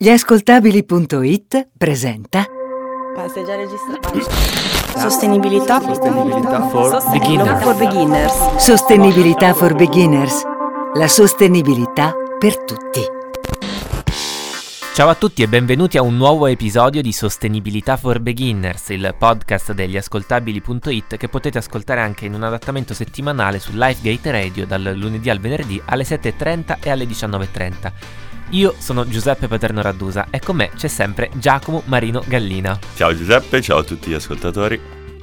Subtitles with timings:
[0.00, 0.14] Gli
[1.76, 2.46] presenta
[3.16, 4.20] Ma sei già registrato?
[4.96, 5.80] Sostenibilità.
[5.80, 8.56] Sostenibilità for Sostenibilità for beginners.
[8.58, 10.42] Sostenibilità for beginners.
[10.94, 13.00] La sostenibilità per tutti.
[14.94, 19.72] Ciao a tutti e benvenuti a un nuovo episodio di Sostenibilità for Beginners, il podcast
[19.72, 25.28] degli ascoltabili.it che potete ascoltare anche in un adattamento settimanale su Lifegate Radio dal lunedì
[25.28, 28.27] al venerdì alle 7.30 e alle 19.30.
[28.50, 32.78] Io sono Giuseppe Paterno Raddusa e con me c'è sempre Giacomo Marino Gallina.
[32.96, 34.80] Ciao Giuseppe, ciao a tutti gli ascoltatori.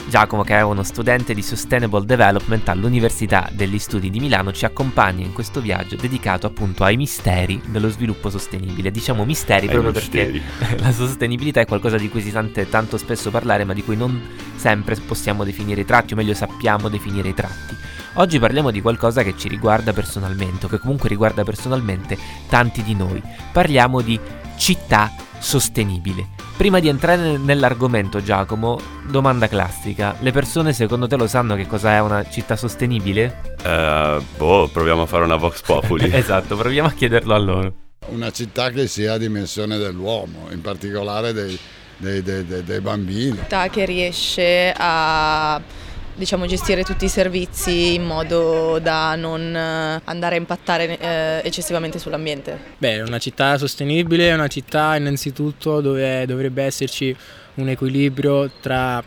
[0.07, 5.25] Giacomo, che è uno studente di Sustainable Development all'Università degli Studi di Milano, ci accompagna
[5.25, 8.91] in questo viaggio dedicato appunto ai misteri dello sviluppo sostenibile.
[8.91, 10.39] Diciamo misteri Ai proprio misteri.
[10.59, 13.95] perché la sostenibilità è qualcosa di cui si sente tanto spesso parlare, ma di cui
[13.97, 14.21] non
[14.55, 17.75] sempre possiamo definire i tratti, o meglio sappiamo definire i tratti.
[18.17, 22.95] Oggi parliamo di qualcosa che ci riguarda personalmente, o che comunque riguarda personalmente tanti di
[22.95, 23.21] noi.
[23.51, 24.17] Parliamo di
[24.57, 26.29] città sostenibile.
[26.55, 30.15] Prima di entrare nell'argomento, Giacomo, domanda classica.
[30.21, 33.41] Le persone secondo te lo sanno che cosa è una città sostenibile?
[33.61, 36.09] Eh, boh, proviamo a fare una Vox Populi.
[36.15, 37.73] esatto, proviamo a chiederlo a loro.
[38.07, 41.59] una città che sia a dimensione dell'uomo, in particolare dei,
[41.97, 43.35] dei- dei- dei- dei bambini.
[43.35, 45.61] città che riesce a
[46.15, 51.99] diciamo, gestire tutti i servizi in modo da non eh, andare a impattare eh, eccessivamente
[51.99, 52.57] sull'ambiente.
[52.77, 57.15] Beh, una città sostenibile è una città innanzitutto dove dovrebbe esserci
[57.55, 59.03] un equilibrio tra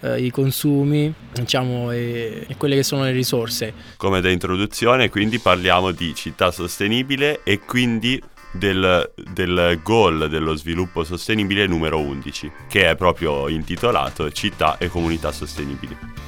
[0.00, 3.72] eh, i consumi diciamo, e, e quelle che sono le risorse.
[3.96, 8.20] Come da introduzione, quindi parliamo di città sostenibile e quindi
[8.52, 15.30] del, del goal dello sviluppo sostenibile numero 11, che è proprio intitolato Città e comunità
[15.30, 16.25] sostenibili.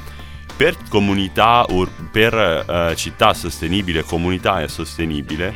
[0.58, 5.54] Per comunità, ur- per eh, città sostenibile, comunità e sostenibile,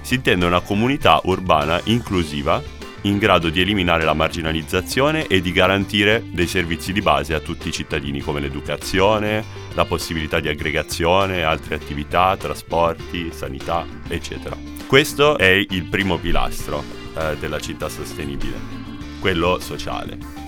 [0.00, 2.60] si intende una comunità urbana inclusiva
[3.02, 7.68] in grado di eliminare la marginalizzazione e di garantire dei servizi di base a tutti
[7.68, 14.56] i cittadini come l'educazione, la possibilità di aggregazione, altre attività, trasporti, sanità, eccetera.
[14.84, 16.82] Questo è il primo pilastro
[17.16, 18.58] eh, della città sostenibile,
[19.20, 20.39] quello sociale.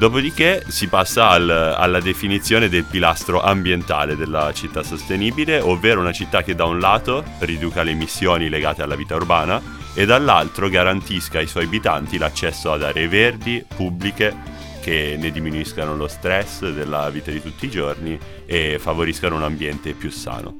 [0.00, 6.42] Dopodiché si passa al- alla definizione del pilastro ambientale della città sostenibile, ovvero una città
[6.42, 9.60] che da un lato riduca le emissioni legate alla vita urbana
[9.92, 14.34] e dall'altro garantisca ai suoi abitanti l'accesso ad aree verdi, pubbliche,
[14.80, 19.92] che ne diminuiscano lo stress della vita di tutti i giorni e favoriscano un ambiente
[19.92, 20.56] più sano.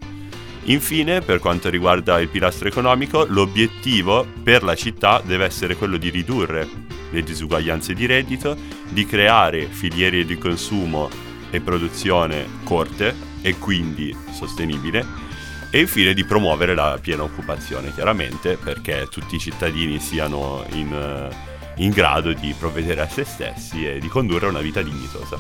[0.64, 6.10] Infine, per quanto riguarda il pilastro economico, l'obiettivo per la città deve essere quello di
[6.10, 6.79] ridurre
[7.10, 8.56] le disuguaglianze di reddito,
[8.88, 11.09] di creare filiere di consumo
[11.50, 15.28] e produzione corte e quindi sostenibile
[15.70, 21.82] e infine di promuovere la piena occupazione, chiaramente perché tutti i cittadini siano in, eh,
[21.82, 25.38] in grado di provvedere a se stessi e di condurre una vita dignitosa.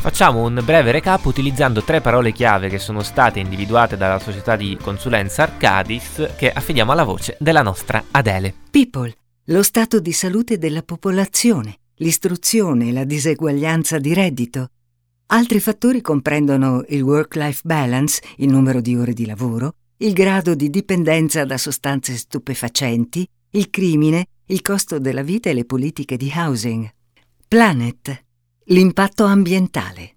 [0.00, 4.78] Facciamo un breve recap utilizzando tre parole chiave che sono state individuate dalla società di
[4.80, 8.54] consulenza Arcadis che affidiamo alla voce della nostra Adele.
[8.70, 9.12] People.
[9.50, 14.72] Lo stato di salute della popolazione, l'istruzione, la diseguaglianza di reddito.
[15.28, 20.68] Altri fattori comprendono il work-life balance, il numero di ore di lavoro, il grado di
[20.68, 26.86] dipendenza da sostanze stupefacenti, il crimine, il costo della vita e le politiche di housing.
[27.48, 28.24] Planet.
[28.64, 30.16] L'impatto ambientale.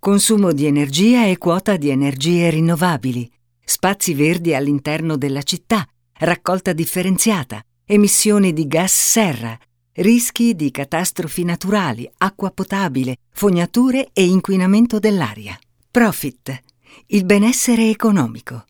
[0.00, 3.30] Consumo di energia e quota di energie rinnovabili.
[3.64, 5.86] Spazi verdi all'interno della città.
[6.14, 7.64] Raccolta differenziata.
[7.88, 9.56] Emissioni di gas serra.
[9.92, 15.56] Rischi di catastrofi naturali, acqua potabile, fognature e inquinamento dell'aria.
[15.88, 16.64] Profit.
[17.06, 18.64] Il benessere economico.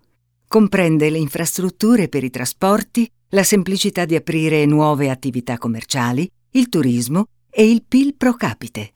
[0.47, 7.28] Comprende le infrastrutture per i trasporti, la semplicità di aprire nuove attività commerciali, il turismo
[7.49, 8.91] e il PIL pro capite.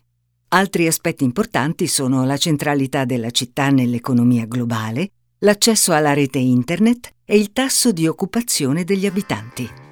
[0.48, 7.38] Altri aspetti importanti sono la centralità della città nell'economia globale, l'accesso alla rete internet e
[7.38, 9.88] il tasso di occupazione degli abitanti.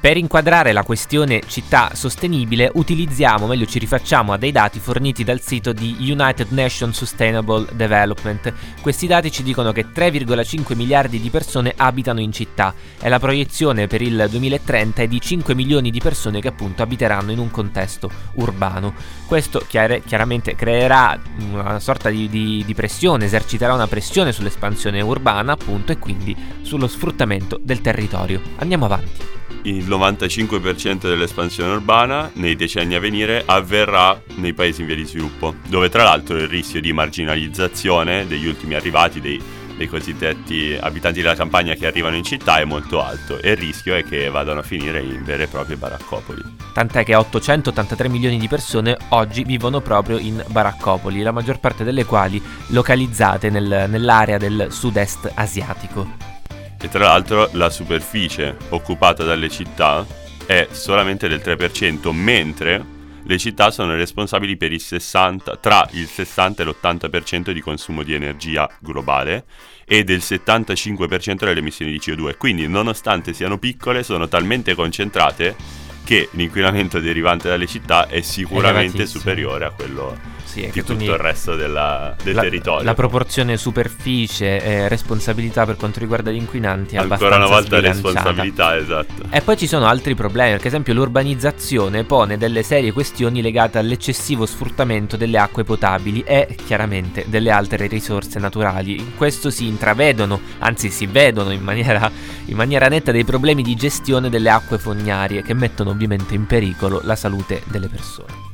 [0.00, 5.42] Per inquadrare la questione città sostenibile utilizziamo, meglio ci rifacciamo a dei dati forniti dal
[5.42, 8.50] sito di United Nations Sustainable Development.
[8.80, 13.88] Questi dati ci dicono che 3,5 miliardi di persone abitano in città e la proiezione
[13.88, 18.10] per il 2030 è di 5 milioni di persone che appunto abiteranno in un contesto
[18.36, 18.94] urbano.
[19.26, 21.20] Questo chiare- chiaramente creerà
[21.52, 26.88] una sorta di, di- di pressione, eserciterà una pressione sull'espansione urbana appunto e quindi sullo
[26.88, 28.40] sfruttamento del territorio.
[28.56, 29.40] Andiamo avanti.
[29.62, 35.54] Il 95% dell'espansione urbana nei decenni a venire avverrà nei paesi in via di sviluppo,
[35.68, 39.40] dove tra l'altro il rischio di marginalizzazione degli ultimi arrivati, dei,
[39.76, 43.94] dei cosiddetti abitanti della campagna che arrivano in città è molto alto e il rischio
[43.94, 46.42] è che vadano a finire in vere e proprie baraccopoli.
[46.72, 52.04] Tant'è che 883 milioni di persone oggi vivono proprio in baraccopoli, la maggior parte delle
[52.04, 56.39] quali localizzate nel, nell'area del sud-est asiatico.
[56.80, 60.06] E tra l'altro la superficie occupata dalle città
[60.46, 66.62] è solamente del 3%, mentre le città sono responsabili per il 60, tra il 60
[66.62, 69.44] e l'80% di consumo di energia globale
[69.84, 72.36] e del 75% delle emissioni di CO2.
[72.36, 75.54] Quindi, nonostante siano piccole, sono talmente concentrate
[76.02, 81.54] che l'inquinamento derivante dalle città è sicuramente superiore a quello sì, di tutto il resto
[81.54, 82.84] della, del la, territorio.
[82.84, 88.76] La proporzione superficie e responsabilità per quanto riguarda gli inquinanti è Ancora una volta responsabilità,
[88.76, 89.22] esatto.
[89.30, 94.44] E poi ci sono altri problemi, perché esempio l'urbanizzazione pone delle serie questioni legate all'eccessivo
[94.44, 98.98] sfruttamento delle acque potabili e chiaramente delle altre risorse naturali.
[98.98, 102.10] In questo si intravedono, anzi si vedono in maniera,
[102.46, 107.00] in maniera netta dei problemi di gestione delle acque fognarie che mettono ovviamente in pericolo
[107.04, 108.49] la salute delle persone.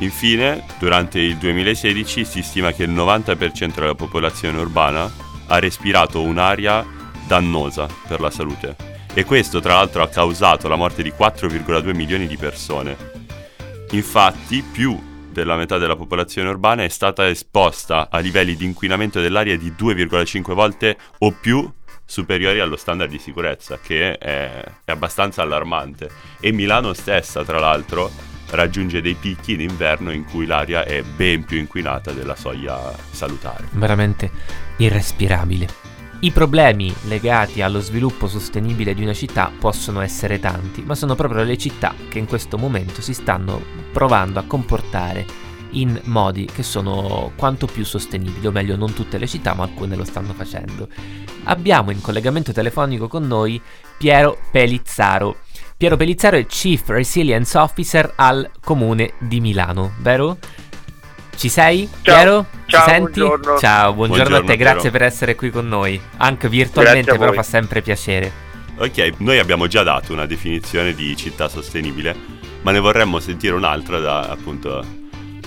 [0.00, 5.10] Infine, durante il 2016 si stima che il 90% della popolazione urbana
[5.46, 6.86] ha respirato un'aria
[7.26, 8.76] dannosa per la salute
[9.12, 12.96] e questo tra l'altro ha causato la morte di 4,2 milioni di persone.
[13.90, 14.98] Infatti, più
[15.30, 20.52] della metà della popolazione urbana è stata esposta a livelli di inquinamento dell'aria di 2,5
[20.52, 21.70] volte o più
[22.04, 26.10] superiori allo standard di sicurezza, che è, è abbastanza allarmante.
[26.40, 31.44] E Milano stessa, tra l'altro, raggiunge dei picchi in inverno in cui l'aria è ben
[31.44, 33.68] più inquinata della soglia salutare.
[33.72, 34.30] Veramente
[34.78, 35.88] irrespirabile.
[36.22, 41.44] I problemi legati allo sviluppo sostenibile di una città possono essere tanti, ma sono proprio
[41.44, 45.24] le città che in questo momento si stanno provando a comportare
[45.70, 49.96] in modi che sono quanto più sostenibili, o meglio non tutte le città, ma alcune
[49.96, 50.88] lo stanno facendo.
[51.44, 53.60] Abbiamo in collegamento telefonico con noi
[53.96, 55.36] Piero Pelizzaro
[55.80, 60.36] Piero Pellizzaro è Chief Resilience Officer al Comune di Milano, vero?
[61.34, 61.88] Ci sei?
[62.02, 62.14] Ciao.
[62.16, 62.46] Piero?
[62.66, 63.20] Ci Ciao, senti?
[63.20, 63.58] buongiorno.
[63.58, 64.98] Ciao, buongiorno, Buongiorno, a te, grazie Piero.
[64.98, 65.98] per essere qui con noi.
[66.18, 68.30] Anche virtualmente, Grazie però fa sempre piacere.
[68.76, 72.14] Ok, noi abbiamo già dato una definizione di città sostenibile,
[72.60, 74.84] ma ne vorremmo sentire un'altra da appunto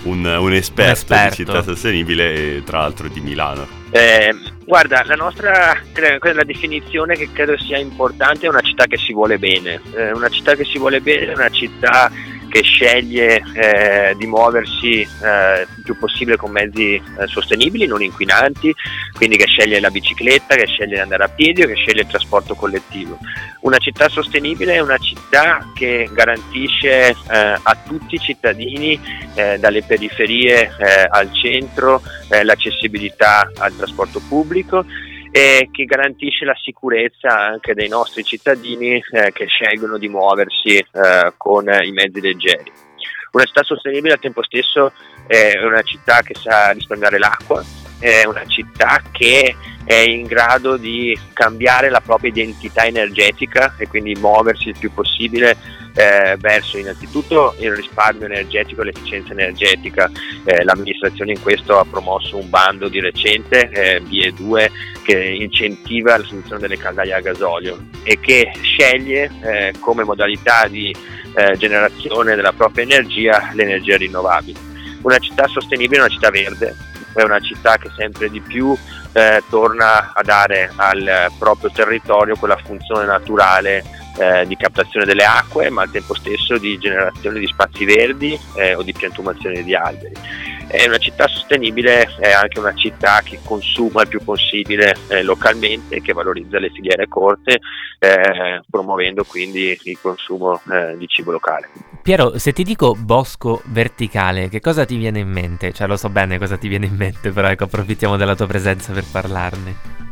[0.05, 1.29] un, un esperto, Un esperto.
[1.29, 3.81] di città sostenibile e tra l'altro di Milano.
[3.91, 4.33] Eh,
[4.65, 5.79] guarda, la nostra
[6.17, 9.79] quella definizione che credo sia importante è una città che si vuole bene.
[9.95, 12.11] Eh, una città che si vuole bene è una città
[12.49, 18.73] che sceglie eh, di muoversi eh, il più possibile con mezzi eh, sostenibili, non inquinanti,
[19.13, 22.07] quindi che sceglie la bicicletta, che sceglie di andare a piedi o che sceglie il
[22.07, 23.17] trasporto collettivo.
[23.61, 28.99] Una città sostenibile è una città che garantisce eh, a tutti i cittadini,
[29.33, 32.01] eh, dalle periferie eh, al centro,
[32.43, 34.83] l'accessibilità al trasporto pubblico
[35.35, 41.33] e che garantisce la sicurezza anche dei nostri cittadini eh, che scelgono di muoversi eh,
[41.37, 42.71] con i mezzi leggeri.
[43.31, 44.93] Una città sostenibile al tempo stesso
[45.25, 47.63] è una città che sa risparmiare l'acqua,
[47.99, 49.55] è una città che
[49.85, 55.57] è in grado di cambiare la propria identità energetica e quindi muoversi il più possibile
[55.95, 60.09] eh, verso innanzitutto il risparmio energetico e l'efficienza energetica.
[60.45, 64.71] Eh, l'amministrazione in questo ha promosso un bando di recente, eh, BE2,
[65.03, 70.95] che incentiva la soluzione delle caldaie a gasolio e che sceglie eh, come modalità di
[71.35, 74.71] eh, generazione della propria energia le energie rinnovabili.
[75.01, 76.75] Una città sostenibile è una città verde,
[77.13, 78.75] è una città che sempre di più
[79.13, 83.83] eh, torna a dare al proprio territorio quella funzione naturale
[84.17, 88.75] eh, di captazione delle acque, ma al tempo stesso di generazione di spazi verdi eh,
[88.75, 90.13] o di piantumazione di alberi.
[90.67, 96.01] È una città sostenibile, è anche una città che consuma il più possibile eh, localmente,
[96.01, 97.59] che valorizza le filiere corte,
[97.99, 101.69] eh, promuovendo quindi il consumo eh, di cibo locale.
[102.01, 105.71] Piero, se ti dico bosco verticale, che cosa ti viene in mente?
[105.71, 108.91] Cioè, lo so bene cosa ti viene in mente, però ecco, approfittiamo della tua presenza
[108.93, 110.02] per parlarne.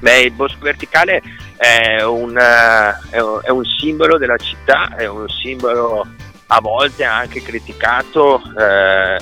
[0.00, 1.22] Beh, il bosco verticale
[1.56, 6.06] è un, eh, è un- è un simbolo della città, è un simbolo
[6.46, 9.18] a volte anche criticato, eh,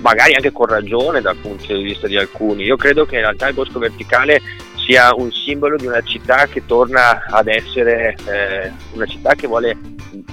[0.00, 2.64] magari anche con ragione dal punto di vista di alcuni.
[2.64, 4.40] Io credo che in realtà il bosco verticale
[4.76, 9.76] sia un simbolo di una città che torna ad essere eh, una città che vuole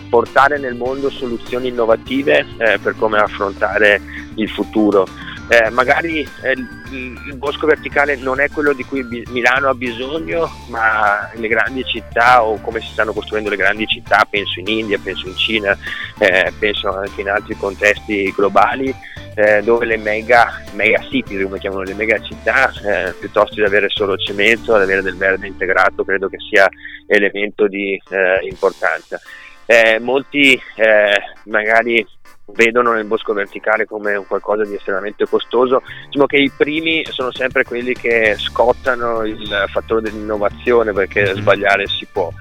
[0.10, 4.02] portare nel mondo soluzioni innovative eh, per come affrontare
[4.36, 5.06] il futuro.
[5.48, 6.56] Eh, magari eh,
[6.90, 12.44] il, bosco verticale non è quello di cui Milano ha bisogno, ma le grandi città
[12.44, 15.78] o come si stanno costruendo le grandi città, penso in India, penso in Cina,
[16.18, 18.94] eh, penso anche in altri contesti globali,
[19.36, 23.90] eh, dove le mega, mega city, come chiamano le mega città, eh, piuttosto di avere
[23.90, 26.68] solo cemento, ad avere del verde integrato, credo che sia
[27.06, 29.20] elemento di eh, importanza.
[30.00, 30.62] Molti
[31.46, 32.06] magari
[32.54, 35.82] vedono nel bosco verticale come un qualcosa di estremamente costoso.
[36.06, 41.36] Diciamo che i primi sono sempre quelli che scottano il fattore dell'innovazione perché mm-hmm.
[41.36, 42.32] sbagliare si può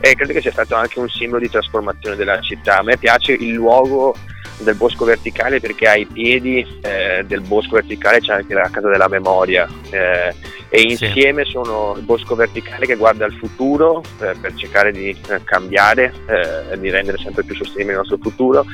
[0.00, 2.78] e credo che sia stato anche un simbolo di trasformazione della città.
[2.78, 4.14] A me piace il luogo
[4.58, 9.08] del bosco verticale perché ai piedi eh, del bosco verticale c'è anche la casa della
[9.08, 10.34] memoria eh,
[10.68, 11.52] e insieme sì.
[11.52, 16.12] sono il bosco verticale che guarda al futuro eh, per cercare di eh, cambiare
[16.70, 18.64] e di rendere sempre più sostenibile il nostro futuro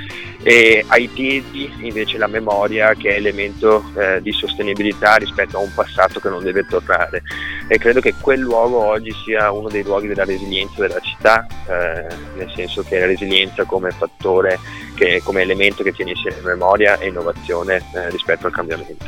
[0.42, 5.70] e ai piedi invece la memoria che è elemento eh, di sostenibilità rispetto a un
[5.75, 7.22] passato che non deve tornare
[7.68, 12.06] e credo che quel luogo oggi sia uno dei luoghi della resilienza della città eh,
[12.37, 14.58] nel senso che la resilienza come fattore
[15.00, 19.07] che, come elemento che tiene insieme memoria e innovazione eh, rispetto al cambiamento.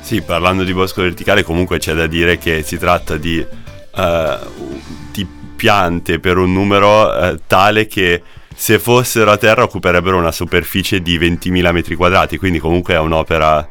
[0.00, 4.80] Sì, parlando di bosco verticale comunque c'è da dire che si tratta di, uh,
[5.10, 8.22] di piante per un numero uh, tale che
[8.54, 13.66] se fossero a terra occuperebbero una superficie di 20.000 metri quadrati, quindi comunque è un'opera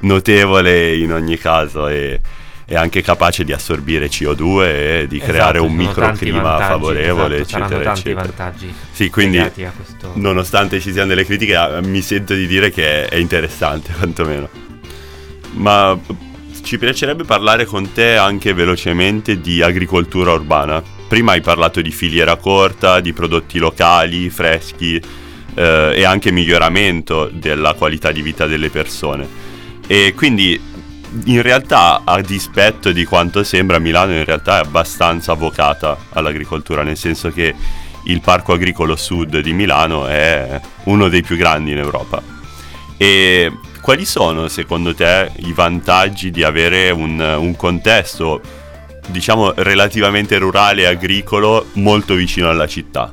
[0.00, 2.20] notevole in ogni caso e
[2.66, 7.92] è anche capace di assorbire CO2 e di esatto, creare un microclima favorevole, esatto, eccetera,
[7.92, 8.20] eccetera.
[8.22, 8.74] vantaggi.
[8.90, 9.42] Sì, quindi
[10.14, 14.48] nonostante ci siano delle critiche, eh, mi sento di dire che è interessante, quantomeno.
[15.52, 15.98] Ma
[16.62, 20.82] ci piacerebbe parlare con te anche velocemente di agricoltura urbana.
[21.06, 25.00] Prima hai parlato di filiera corta, di prodotti locali, freschi
[25.54, 29.28] eh, e anche miglioramento della qualità di vita delle persone.
[29.86, 30.58] E quindi
[31.26, 36.96] in realtà, a dispetto di quanto sembra, Milano in realtà è abbastanza avvocata all'agricoltura, nel
[36.96, 37.54] senso che
[38.06, 42.22] il Parco Agricolo Sud di Milano è uno dei più grandi in Europa.
[42.96, 48.40] E quali sono secondo te i vantaggi di avere un, un contesto,
[49.06, 53.12] diciamo, relativamente rurale e agricolo molto vicino alla città?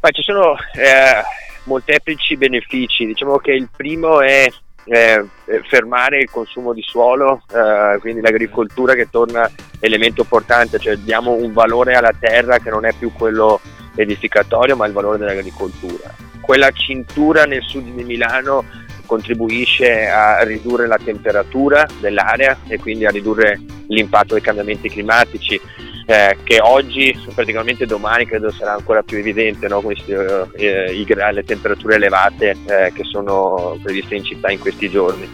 [0.00, 1.22] Beh, ci sono eh,
[1.64, 4.50] molteplici benefici, diciamo che il primo è
[4.84, 5.24] eh,
[5.68, 11.52] fermare il consumo di suolo, eh, quindi l'agricoltura che torna elemento importante, cioè diamo un
[11.52, 13.60] valore alla terra che non è più quello
[13.94, 16.12] edificatorio ma il valore dell'agricoltura.
[16.40, 18.64] Quella cintura nel sud di Milano
[19.10, 25.60] contribuisce a ridurre la temperatura dell'area e quindi a ridurre l'impatto dei cambiamenti climatici
[26.06, 29.80] eh, che oggi, praticamente domani, credo sarà ancora più evidente no?
[29.80, 35.28] Questi, eh, i, le temperature elevate eh, che sono previste in città in questi giorni.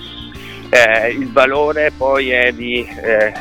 [0.70, 3.32] Eh, il valore poi è di eh,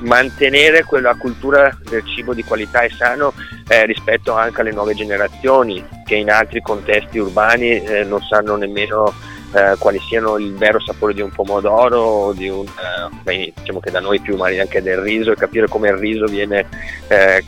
[0.00, 3.32] mantenere quella cultura del cibo di qualità e sano
[3.68, 9.12] eh, rispetto anche alle nuove generazioni che in altri contesti urbani non sanno nemmeno
[9.52, 13.90] eh, quali siano il vero sapore di un pomodoro di un, eh, beh, diciamo che
[13.90, 16.66] da noi più magari anche del riso e capire come il riso viene,
[17.08, 17.42] eh,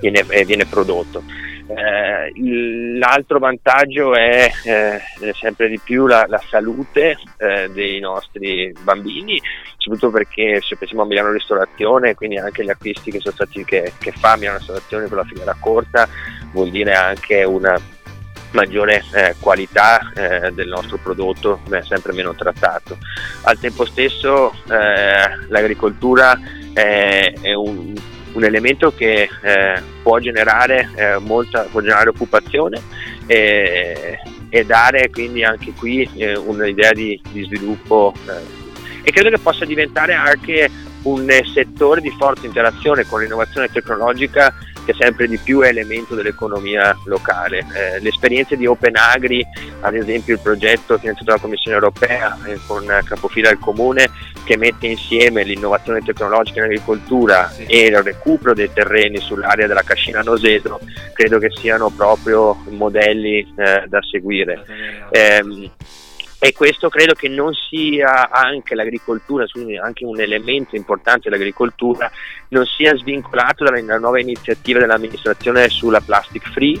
[0.00, 1.22] viene, eh, viene prodotto.
[1.70, 2.32] Eh,
[2.98, 4.50] l'altro vantaggio è
[5.38, 7.18] sempre di più la, la salute
[7.72, 9.38] dei nostri bambini,
[9.76, 14.12] soprattutto perché se pensiamo a Milano Ristorazione, quindi anche gli acquisti che, stati, che, che
[14.12, 16.08] fa Milano Ristorazione per la filiera corta,
[16.52, 17.78] vuol dire anche una
[18.52, 22.98] maggiore eh, qualità eh, del nostro prodotto è sempre meno trattato.
[23.42, 26.38] Al tempo stesso eh, l'agricoltura
[26.72, 27.94] è, è un,
[28.32, 32.80] un, elemento che eh, può generare, eh, molta, può generare occupazione
[33.26, 38.14] e, e, dare quindi anche qui eh, un'idea di, di sviluppo
[39.02, 40.70] e credo che possa diventare anche
[41.02, 44.52] un settore di forte interazione con l'innovazione tecnologica
[44.88, 47.58] che sempre di più è elemento dell'economia locale.
[47.58, 49.46] Eh, le esperienze di Open Agri,
[49.80, 54.08] ad esempio il progetto finanziato dalla Commissione europea eh, con capofila il Comune,
[54.44, 57.64] che mette insieme l'innovazione tecnologica in agricoltura sì.
[57.64, 60.80] e il recupero dei terreni sull'area della Cascina Noseto,
[61.12, 64.64] credo che siano proprio modelli eh, da seguire.
[65.10, 65.70] Eh,
[66.40, 69.44] e questo credo che non sia anche l'agricoltura,
[69.82, 72.10] anche un elemento importante dell'agricoltura,
[72.48, 76.78] non sia svincolato dalla nuova iniziativa dell'amministrazione sulla plastic free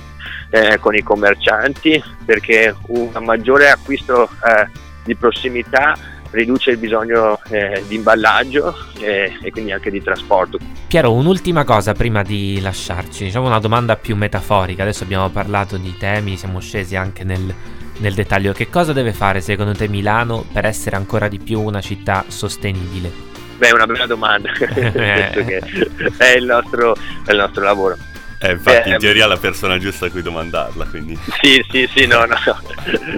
[0.50, 4.68] eh, con i commercianti, perché un maggiore acquisto eh,
[5.04, 5.96] di prossimità
[6.30, 10.58] riduce il bisogno eh, di imballaggio eh, e quindi anche di trasporto.
[10.86, 15.96] Piero, un'ultima cosa prima di lasciarci, diciamo una domanda più metaforica, adesso abbiamo parlato di
[15.98, 17.52] temi, siamo scesi anche nel
[17.98, 21.80] nel dettaglio, che cosa deve fare secondo te Milano per essere ancora di più una
[21.80, 23.26] città sostenibile?
[23.58, 26.94] Beh, è una bella domanda, è il, nostro,
[27.26, 27.96] è il nostro lavoro.
[28.40, 31.18] Eh, infatti, Eh, in teoria la persona giusta a cui domandarla, quindi...
[31.40, 32.60] Sì, sì, sì, no, no, no.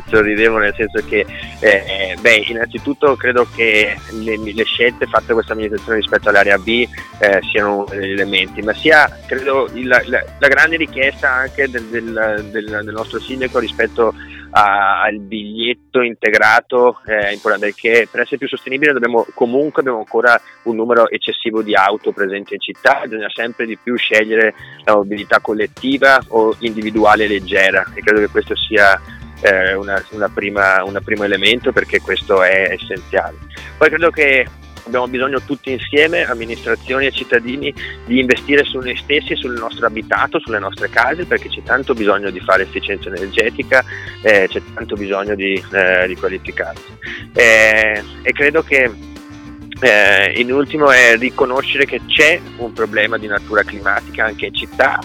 [0.09, 1.27] sorridevo nel senso che,
[1.61, 6.89] eh, beh, innanzitutto credo che le, le scelte fatte da questa amministrazione rispetto all'area B
[7.19, 12.81] eh, siano elementi, ma sia, credo, il- la, la grande richiesta anche del, del- del-
[12.83, 14.15] del nostro sindaco rispetto
[14.51, 17.01] al biglietto integrato
[17.33, 22.13] importante perché per essere più sostenibile dobbiamo comunque abbiamo ancora un numero eccessivo di auto
[22.13, 24.55] presenti in città, bisogna sempre di più scegliere
[24.85, 29.01] la mobilità collettiva o individuale leggera e credo che questo sia
[29.43, 33.37] eh, un primo elemento perché questo è essenziale.
[33.79, 34.47] Poi credo che
[34.91, 37.73] abbiamo bisogno tutti insieme, amministrazioni e cittadini,
[38.05, 42.31] di investire su noi stessi, sul nostro abitato, sulle nostre case perché c'è tanto bisogno
[42.31, 43.85] di fare efficienza energetica,
[44.23, 46.19] eh, c'è tanto bisogno di, eh, di.
[47.33, 48.91] Eh, e credo che
[49.81, 54.99] eh, in ultimo è riconoscere che c'è un problema di natura climatica anche in città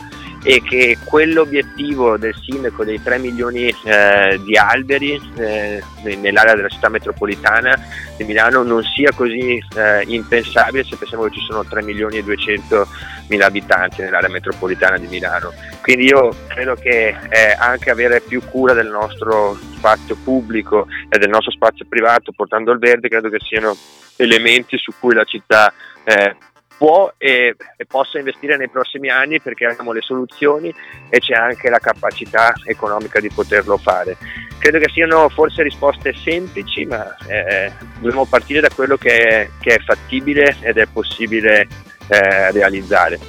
[0.47, 6.87] e che quell'obiettivo del sindaco dei 3 milioni eh, di alberi eh, nell'area della città
[6.87, 7.75] metropolitana
[8.15, 12.23] di Milano non sia così eh, impensabile se pensiamo che ci sono 3 milioni e
[12.23, 12.87] 200
[13.29, 15.51] mila abitanti nell'area metropolitana di Milano.
[15.81, 21.29] Quindi io credo che eh, anche avere più cura del nostro spazio pubblico e del
[21.29, 23.75] nostro spazio privato portando al verde credo che siano
[24.17, 25.73] elementi su cui la città
[26.03, 26.35] eh,
[26.77, 30.73] può e, e possa investire nei prossimi anni perché abbiamo le soluzioni
[31.09, 34.17] e c'è anche la capacità economica di poterlo fare.
[34.57, 39.75] Credo che siano forse risposte semplici, ma eh, dobbiamo partire da quello che è, che
[39.75, 41.67] è fattibile ed è possibile
[42.07, 43.19] eh, realizzare.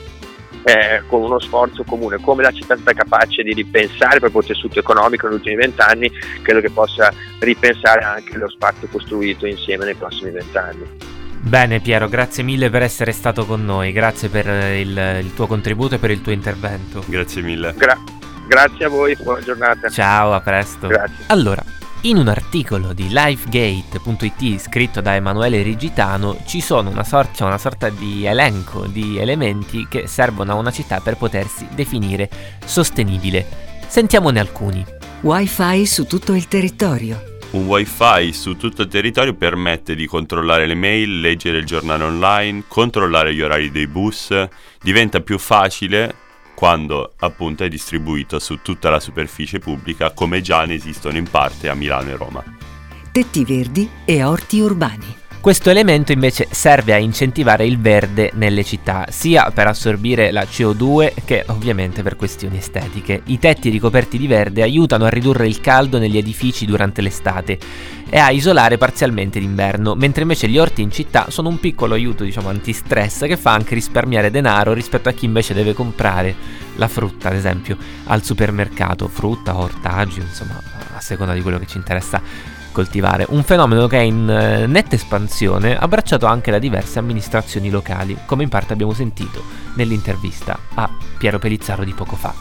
[0.69, 4.49] Eh, con uno sforzo comune, come la città è stata capace di ripensare proprio il
[4.49, 6.11] tessuto economico negli ultimi vent'anni,
[6.43, 11.16] credo che possa ripensare anche lo spazio costruito insieme nei prossimi vent'anni.
[11.47, 15.47] Bene Piero, grazie mille per essere stato con noi, grazie per eh, il, il tuo
[15.47, 17.05] contributo e per il tuo intervento.
[17.07, 17.73] Grazie mille.
[17.77, 18.03] Gra-
[18.49, 19.89] grazie a voi, buona giornata.
[19.89, 20.89] Ciao, a presto.
[20.89, 21.27] Grazie.
[21.29, 21.63] Allora,
[22.01, 27.59] in un articolo di lifegate.it scritto da Emanuele Rigitano ci sono una sorta, c'è una
[27.59, 32.29] sorta di elenco di elementi che servono a una città per potersi definire
[32.65, 33.47] sostenibile.
[33.87, 34.85] Sentiamone alcuni.
[35.21, 37.36] Wi-Fi su tutto il territorio.
[37.57, 42.65] Un wifi su tutto il territorio permette di controllare le mail, leggere il giornale online,
[42.69, 44.47] controllare gli orari dei bus,
[44.83, 46.15] diventa più facile
[46.55, 51.71] quando appunto è distribuito su tutta la superficie pubblica come già ne esistono in parte
[51.71, 52.45] a Milano e Roma.
[53.11, 55.25] Tetti verdi e orti urbani.
[55.47, 61.13] Questo elemento invece serve a incentivare il verde nelle città, sia per assorbire la CO2
[61.25, 63.23] che ovviamente per questioni estetiche.
[63.27, 67.61] I tetti ricoperti di verde aiutano a ridurre il caldo negli edifici durante l'estate
[68.11, 72.25] e a isolare parzialmente d'inverno, mentre invece gli orti in città sono un piccolo aiuto,
[72.25, 76.35] diciamo, antistress che fa anche risparmiare denaro rispetto a chi invece deve comprare
[76.75, 80.61] la frutta, ad esempio, al supermercato, frutta, ortaggi, insomma,
[80.93, 84.97] a seconda di quello che ci interessa coltivare, un fenomeno che è in eh, netta
[84.97, 89.43] espansione, abbracciato anche da diverse amministrazioni locali, come in parte abbiamo sentito
[89.77, 90.87] nell'intervista a
[91.17, 92.35] Piero Pelizzaro di poco fa.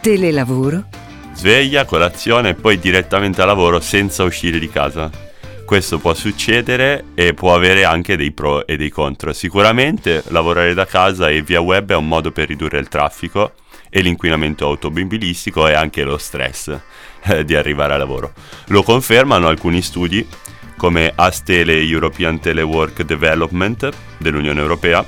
[0.00, 0.84] Telelavoro.
[1.34, 5.10] Sveglia, colazione e poi direttamente a lavoro senza uscire di casa.
[5.66, 9.34] Questo può succedere e può avere anche dei pro e dei contro.
[9.34, 13.52] Sicuramente lavorare da casa e via web è un modo per ridurre il traffico
[13.90, 16.78] e l'inquinamento automobilistico e anche lo stress
[17.24, 18.32] eh, di arrivare a lavoro.
[18.66, 20.26] Lo confermano alcuni studi
[20.76, 25.04] come Astele European Telework Development dell'Unione Europea.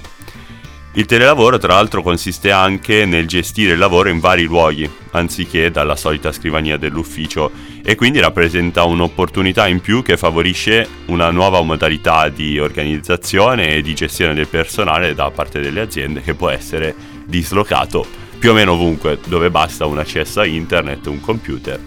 [0.94, 5.94] Il telelavoro tra l'altro consiste anche nel gestire il lavoro in vari luoghi, anziché dalla
[5.94, 7.52] solita scrivania dell'ufficio,
[7.84, 13.94] e quindi rappresenta un'opportunità in più che favorisce una nuova modalità di organizzazione e di
[13.94, 16.92] gestione del personale da parte delle aziende che può essere
[17.24, 18.04] dislocato
[18.40, 21.78] più o meno ovunque dove basta un accesso a internet, un computer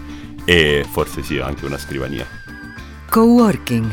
[0.44, 2.24] e forse sì anche una scrivania.
[3.10, 3.92] Coworking.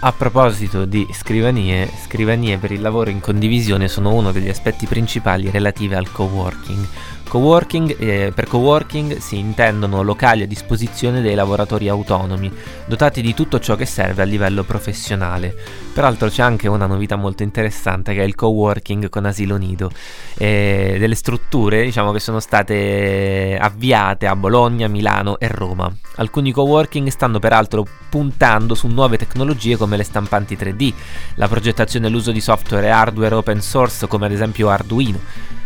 [0.00, 5.48] A proposito di scrivanie, scrivanie per il lavoro in condivisione sono uno degli aspetti principali
[5.48, 6.84] relativi al coworking.
[7.32, 12.52] Coworking, eh, per coworking si intendono locali a disposizione dei lavoratori autonomi,
[12.84, 15.56] dotati di tutto ciò che serve a livello professionale.
[15.94, 19.90] Peraltro c'è anche una novità molto interessante che è il coworking con asilo nido,
[20.36, 25.90] eh, delle strutture diciamo, che sono state avviate a Bologna, Milano e Roma.
[26.16, 30.92] Alcuni coworking stanno peraltro puntando su nuove tecnologie come le stampanti 3D,
[31.36, 35.60] la progettazione e l'uso di software e hardware open source come ad esempio Arduino.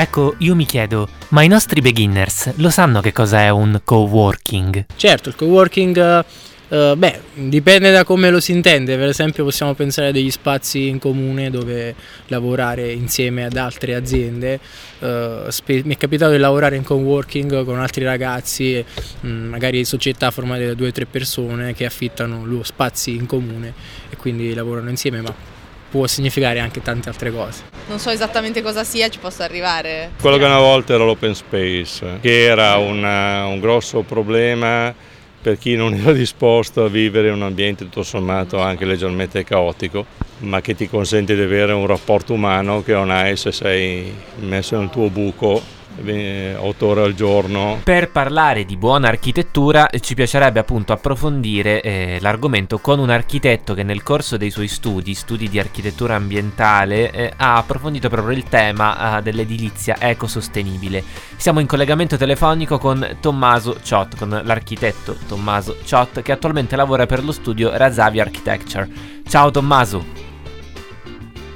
[0.00, 4.86] Ecco, io mi chiedo, ma i nostri beginners lo sanno che cosa è un coworking?
[4.94, 6.24] Certo, il coworking
[6.68, 10.88] Uh, beh, dipende da come lo si intende, per esempio possiamo pensare a degli spazi
[10.88, 11.94] in comune dove
[12.26, 14.60] lavorare insieme ad altre aziende,
[14.98, 18.84] uh, spe- mi è capitato di lavorare in co-working con altri ragazzi,
[19.20, 23.24] mh, mm, magari società formate da due o tre persone che affittano lo spazi in
[23.24, 23.72] comune
[24.10, 25.57] e quindi lavorano insieme, ma
[25.90, 27.62] può significare anche tante altre cose.
[27.88, 30.12] Non so esattamente cosa sia, ci posso arrivare.
[30.20, 34.94] Quello che una volta era l'open space, che era una, un grosso problema
[35.40, 40.04] per chi non era disposto a vivere in un ambiente tutto sommato anche leggermente caotico,
[40.38, 44.78] ma che ti consente di avere un rapporto umano che non hai se sei messo
[44.78, 47.80] nel tuo buco 8 ore al giorno.
[47.82, 53.82] Per parlare di buona architettura ci piacerebbe appunto approfondire eh, l'argomento con un architetto che
[53.82, 59.18] nel corso dei suoi studi, studi di architettura ambientale, eh, ha approfondito proprio il tema
[59.18, 61.02] eh, dell'edilizia ecosostenibile.
[61.36, 67.24] Siamo in collegamento telefonico con Tommaso Ciot, con l'architetto Tommaso Ciot che attualmente lavora per
[67.24, 68.88] lo studio Razavi Architecture.
[69.28, 70.04] Ciao Tommaso.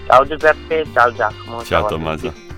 [0.07, 1.57] Ciao Giuseppe, ciao Giacomo.
[1.59, 2.52] Ciao, ciao Tommaso.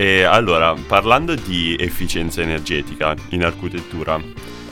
[0.00, 4.18] E allora, parlando di efficienza energetica in architettura,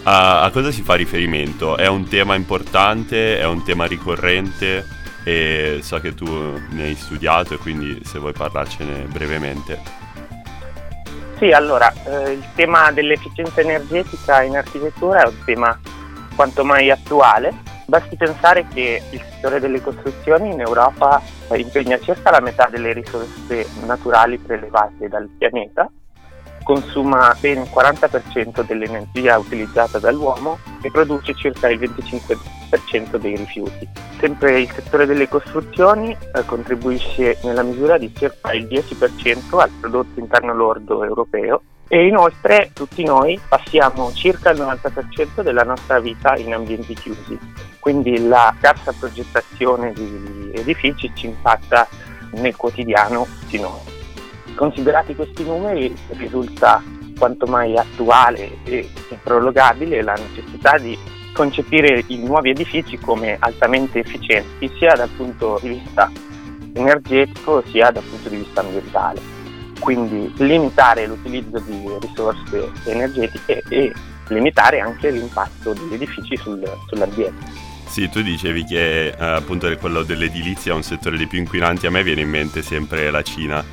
[0.04, 1.76] a, a, cosa si fa riferimento?
[1.76, 4.86] È un tema importante, è un tema ricorrente
[5.24, 6.24] e so che tu
[6.70, 9.78] ne hai studiato e quindi se vuoi parlarcene brevemente.
[11.36, 15.78] Sì, allora, eh, il tema dell'efficienza energetica in architettura è un tema
[16.36, 17.52] quanto mai attuale
[17.88, 21.22] Basti pensare che il settore delle costruzioni in Europa
[21.56, 25.90] impegna circa la metà delle risorse naturali prelevate dal pianeta,
[26.64, 33.88] consuma ben il 40% dell'energia utilizzata dall'uomo e produce circa il 25% dei rifiuti.
[34.20, 40.20] Sempre il settore delle costruzioni eh, contribuisce nella misura di circa il 10% al prodotto
[40.20, 46.52] interno lordo europeo e inoltre tutti noi passiamo circa il 90% della nostra vita in
[46.52, 47.38] ambienti chiusi,
[47.80, 51.88] quindi la scarsa progettazione di edifici ci impatta
[52.32, 53.80] nel quotidiano di noi.
[54.54, 56.82] Considerati questi numeri risulta
[57.18, 58.88] quanto mai attuale e
[59.22, 60.96] prologabile la necessità di
[61.32, 66.10] concepire i nuovi edifici come altamente efficienti sia dal punto di vista
[66.74, 69.37] energetico sia dal punto di vista ambientale
[69.78, 73.92] quindi limitare l'utilizzo di risorse energetiche e
[74.28, 77.66] limitare anche l'impatto degli edifici sul, sull'ambiente.
[77.86, 81.90] Sì, tu dicevi che eh, appunto quello dell'edilizia è un settore dei più inquinanti, a
[81.90, 83.64] me viene in mente sempre la Cina,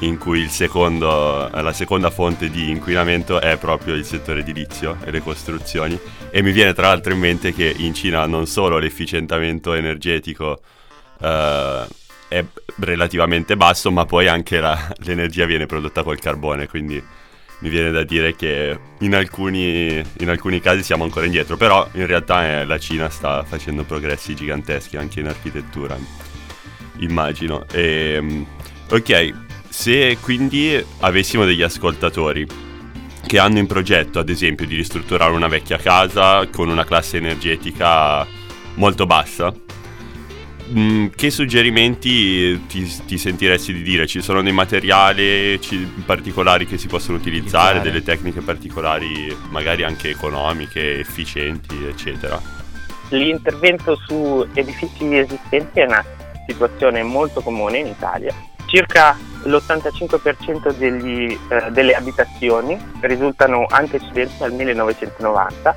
[0.00, 5.20] in cui secondo, la seconda fonte di inquinamento è proprio il settore edilizio e le
[5.20, 5.98] costruzioni.
[6.30, 10.60] E mi viene tra l'altro in mente che in Cina non solo l'efficientamento energetico
[11.20, 11.86] eh,
[12.32, 12.44] è
[12.76, 17.02] relativamente basso, ma poi anche la, l'energia viene prodotta col carbone, quindi
[17.58, 22.06] mi viene da dire che in alcuni, in alcuni casi siamo ancora indietro, però in
[22.06, 25.96] realtà eh, la Cina sta facendo progressi giganteschi anche in architettura,
[26.98, 27.64] immagino.
[27.70, 28.46] E, ehm,
[28.90, 29.32] ok,
[29.68, 32.46] se quindi avessimo degli ascoltatori
[33.24, 38.26] che hanno in progetto, ad esempio, di ristrutturare una vecchia casa con una classe energetica
[38.74, 39.54] molto bassa,
[40.70, 44.06] Mm, che suggerimenti ti, ti, sentiresti di dire?
[44.06, 45.58] Ci sono dei materiali
[46.06, 52.40] particolari che si possono utilizzare, utilizzare, delle tecniche particolari, magari anche economiche, efficienti, eccetera?
[53.10, 56.04] L'intervento su edifici esistenti è una
[56.46, 58.32] situazione molto comune in Italia.
[58.66, 65.76] Circa l'85% degli, eh, delle abitazioni risultano antecedenti al 1990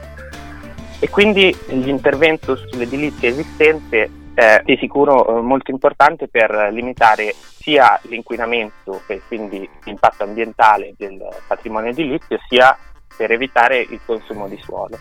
[1.00, 9.02] e quindi l'intervento sull'edilizia esistente è di sicuro eh, molto importante per limitare sia l'inquinamento
[9.08, 12.78] e quindi l'impatto ambientale del patrimonio edilizio, sia
[13.18, 15.00] per evitare il consumo di suolo.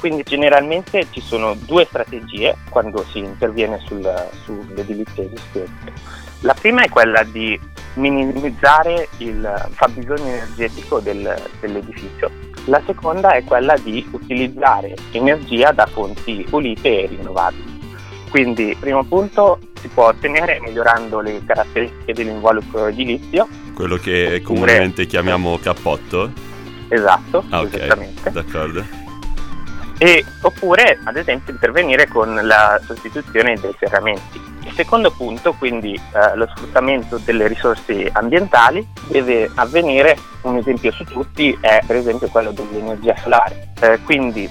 [0.00, 4.02] Quindi generalmente ci sono due strategie quando si interviene sul,
[4.44, 5.92] sull'edilizia esistente.
[6.40, 7.58] La prima è quella di
[7.94, 12.30] minimizzare il fabbisogno energetico del, dell'edificio.
[12.64, 17.69] La seconda è quella di utilizzare energia da fonti pulite e rinnovabili.
[18.30, 23.48] Quindi, primo punto, si può ottenere migliorando le caratteristiche dell'involucro edilizio.
[23.74, 26.30] Quello che comunemente chiamiamo cappotto?
[26.88, 27.80] Esatto, ah, okay.
[27.80, 28.30] esattamente.
[28.30, 28.84] D'accordo.
[29.98, 34.40] E, oppure, ad esempio, intervenire con la sostituzione dei serramenti.
[34.64, 41.04] Il secondo punto, quindi eh, lo sfruttamento delle risorse ambientali, deve avvenire, un esempio su
[41.04, 43.72] tutti è per esempio quello dell'energia solare.
[43.80, 44.48] Eh, quindi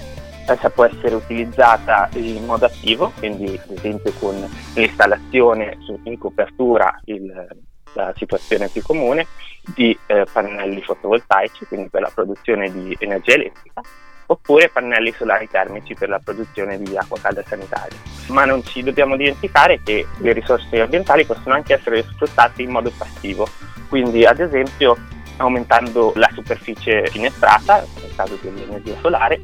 [0.52, 7.48] essa può essere utilizzata in modo attivo, quindi ad esempio con l'installazione in copertura, il,
[7.94, 9.26] la situazione più comune,
[9.74, 13.80] di eh, pannelli fotovoltaici, quindi per la produzione di energia elettrica,
[14.26, 17.98] oppure pannelli solari termici per la produzione di acqua calda sanitaria.
[18.28, 22.92] Ma non ci dobbiamo dimenticare che le risorse ambientali possono anche essere sfruttate in modo
[22.96, 23.46] passivo,
[23.88, 24.96] quindi ad esempio
[25.36, 29.40] aumentando la superficie finestrata, nel caso dell'energia solare,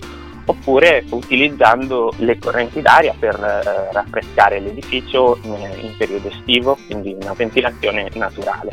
[0.46, 7.34] oppure utilizzando le correnti d'aria per eh, raffrescare l'edificio in, in periodo estivo, quindi una
[7.34, 8.70] ventilazione naturale.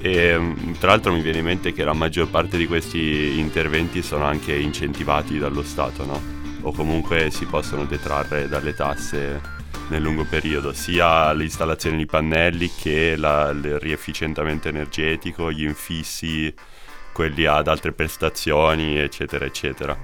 [0.00, 4.02] E mm, tra l'altro mi viene in mente che la maggior parte di questi interventi
[4.02, 6.36] sono anche incentivati dallo Stato, no?
[6.62, 9.40] O comunque si possono detrarre dalle tasse
[9.88, 16.52] nel lungo periodo, sia l'installazione di pannelli che la, il riefficientamento energetico, gli infissi,
[17.12, 19.96] quelli ad altre prestazioni, eccetera, eccetera.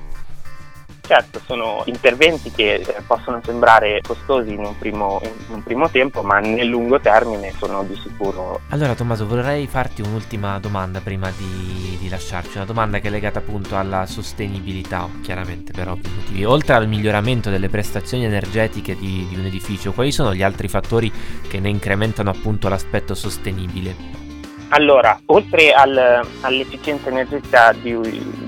[1.07, 6.23] Certo, sono interventi che eh, possono sembrare costosi in un, primo, in un, primo, tempo,
[6.23, 8.63] ma nel lungo termine sono di sicuro.
[8.71, 13.41] Allora Tommaso, vorrei farti un'ultima domanda prima di, di lasciarci, una domanda che è legata
[13.41, 16.45] appunto alla sostenibilità, chiaramente per ovvi motivi.
[16.47, 21.13] Oltre al miglioramento delle prestazioni energetiche di, di un edificio, quali sono gli altri fattori
[21.47, 24.24] che ne incrementano appunto l'aspetto sostenibile?
[24.71, 27.97] Allora, oltre al, all'efficienza energetica di,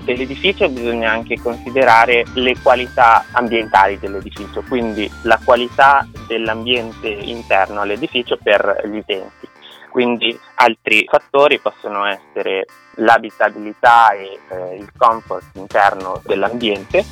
[0.05, 8.83] dell'edificio bisogna anche considerare le qualità ambientali dell'edificio, quindi la qualità dell'ambiente interno all'edificio per
[8.87, 9.49] gli utenti.
[9.91, 17.05] Quindi altri fattori possono essere l'abitabilità e eh, il comfort interno dell'ambiente,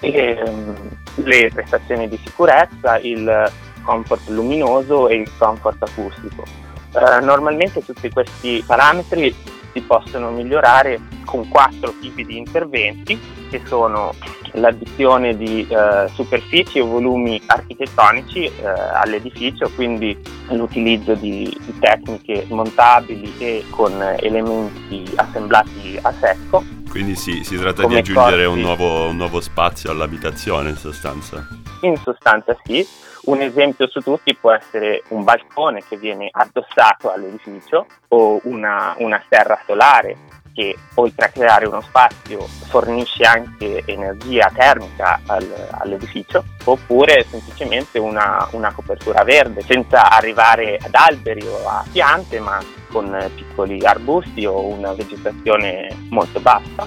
[0.00, 0.74] e, um,
[1.16, 3.50] le prestazioni di sicurezza, il
[3.82, 6.61] comfort luminoso e il comfort acustico.
[6.94, 9.34] Eh, normalmente tutti questi parametri
[9.72, 14.14] si possono migliorare con quattro tipi di interventi che sono
[14.52, 20.16] l'addizione di eh, superfici o volumi architettonici eh, all'edificio, quindi
[20.50, 26.62] l'utilizzo di, di, tecniche montabili e con elementi assemblati a secco.
[26.90, 31.46] Quindi sì, si tratta di aggiungere un nuovo, un nuovo spazio all'abitazione in sostanza.
[31.80, 32.86] In sostanza sì,
[33.24, 39.22] un esempio su tutti può essere un balcone che viene addossato all'edificio o una, una
[39.28, 47.24] serra solare che oltre a creare uno spazio fornisce anche energia termica al, all'edificio oppure
[47.28, 53.82] semplicemente una, una, copertura verde senza arrivare ad alberi o a piante ma con piccoli
[53.84, 56.86] arbusti o una vegetazione molto bassa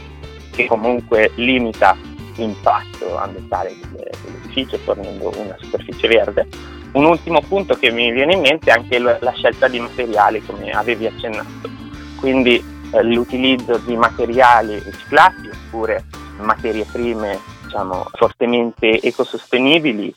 [0.52, 1.98] che comunque limita
[2.36, 3.74] l'impatto ambientale
[4.56, 6.48] dell'edificio fornendo una superficie verde.
[6.94, 10.72] Un ultimo punto che mi viene in mente è anche la scelta di materiali, come
[10.72, 11.70] avevi accennato,
[12.16, 16.06] quindi eh, l'utilizzo di materiali riciclati oppure
[16.38, 20.14] materie prime diciamo, fortemente ecosostenibili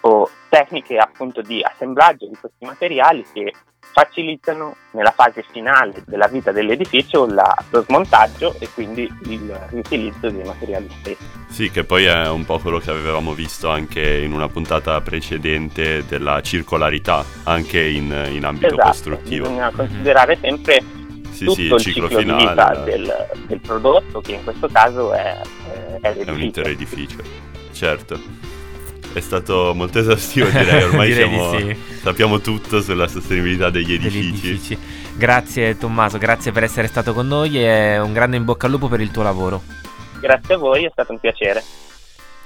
[0.00, 3.52] o tecniche appunto di assemblaggio di questi materiali che
[3.92, 10.44] facilitano nella fase finale della vita dell'edificio la, lo smontaggio e quindi il riutilizzo dei
[10.44, 11.24] materiali stessi.
[11.48, 16.04] Sì, che poi è un po' quello che avevamo visto anche in una puntata precedente
[16.06, 19.48] della circolarità, anche in, in ambito esatto, costruttivo.
[19.48, 20.82] Bisogna considerare sempre
[21.30, 24.44] sì, tutto sì, il, il ciclo, ciclo finale, di vita del, del, prodotto, che in
[24.44, 25.40] questo caso è,
[26.00, 27.18] è, è un intero edificio.
[27.72, 28.20] Certo.
[29.12, 31.76] È stato molto esaustivo direi, ormai direi siamo, sì.
[32.02, 34.30] sappiamo tutto sulla sostenibilità degli edifici.
[34.30, 34.78] degli edifici.
[35.14, 38.88] Grazie Tommaso, grazie per essere stato con noi e un grande in bocca al lupo
[38.88, 39.62] per il tuo lavoro.
[40.18, 41.62] Grazie a voi, è stato un piacere.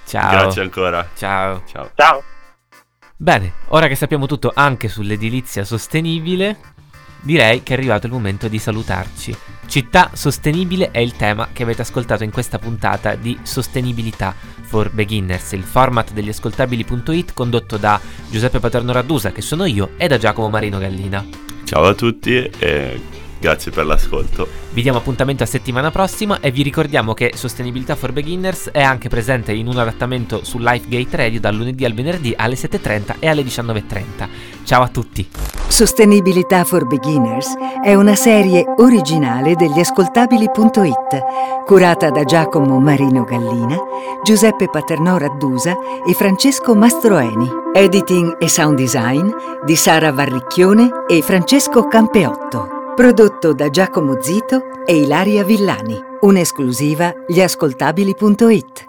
[0.07, 0.31] Ciao.
[0.31, 1.09] Grazie ancora.
[1.14, 1.62] Ciao.
[1.70, 1.90] Ciao.
[1.94, 2.22] Ciao.
[3.16, 6.59] Bene, ora che sappiamo tutto anche sull'edilizia sostenibile,
[7.22, 9.37] direi che è arrivato il momento di salutarci.
[9.66, 15.52] Città sostenibile è il tema che avete ascoltato in questa puntata di Sostenibilità for Beginners,
[15.52, 18.00] il format degli ascoltabili.it condotto da
[18.31, 21.24] Giuseppe Paterno Raddusa, che sono io, e da Giacomo Marino Gallina.
[21.64, 23.00] Ciao a tutti e
[23.38, 24.49] Grazie per l'ascolto.
[24.72, 29.09] Vi diamo appuntamento a settimana prossima e vi ricordiamo che Sostenibilità for Beginners è anche
[29.09, 33.42] presente in un adattamento su Lifegate Radio dal lunedì al venerdì alle 7.30 e alle
[33.42, 34.29] 19.30.
[34.64, 35.29] Ciao a tutti.
[35.68, 43.77] Sostenibilità for Beginners è una serie originale degli ascoltabili.it, curata da Giacomo Marino Gallina,
[44.22, 47.64] Giuseppe Paternò Raddusa e Francesco Mastroeni.
[47.75, 49.29] Editing e sound design
[49.64, 52.76] di Sara Varricchione e Francesco Campeotto.
[52.96, 56.02] Prodotto da Giacomo Zito e Ilaria Villani.
[56.22, 58.87] Un'esclusiva gli ascoltabili.it.